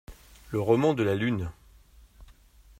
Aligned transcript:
Le 0.49 0.59
roman 0.59 0.95
de 0.95 1.03
la 1.03 1.13
Lune 1.13 1.51